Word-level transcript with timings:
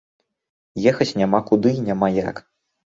Ехаць 0.93 1.09
няма 1.21 1.43
куды 1.53 1.77
і 1.79 1.87
няма 1.89 2.07
як. 2.19 2.47